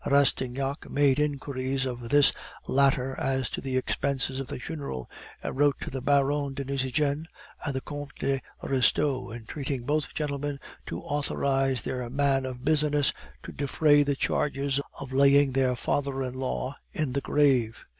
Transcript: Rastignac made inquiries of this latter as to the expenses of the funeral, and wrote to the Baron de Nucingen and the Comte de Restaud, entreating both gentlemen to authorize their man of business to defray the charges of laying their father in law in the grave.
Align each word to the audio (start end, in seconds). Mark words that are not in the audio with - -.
Rastignac 0.03 0.89
made 0.89 1.19
inquiries 1.19 1.85
of 1.85 2.09
this 2.09 2.33
latter 2.67 3.13
as 3.19 3.51
to 3.51 3.61
the 3.61 3.77
expenses 3.77 4.39
of 4.39 4.47
the 4.47 4.57
funeral, 4.57 5.07
and 5.43 5.55
wrote 5.55 5.75
to 5.81 5.91
the 5.91 6.01
Baron 6.01 6.55
de 6.55 6.65
Nucingen 6.65 7.27
and 7.63 7.75
the 7.75 7.81
Comte 7.81 8.15
de 8.17 8.41
Restaud, 8.63 9.29
entreating 9.31 9.83
both 9.83 10.11
gentlemen 10.15 10.59
to 10.87 11.01
authorize 11.03 11.83
their 11.83 12.09
man 12.09 12.47
of 12.47 12.65
business 12.65 13.13
to 13.43 13.51
defray 13.51 14.01
the 14.01 14.15
charges 14.15 14.79
of 14.99 15.11
laying 15.13 15.51
their 15.51 15.75
father 15.75 16.23
in 16.23 16.33
law 16.33 16.75
in 16.91 17.13
the 17.13 17.21
grave. 17.21 17.85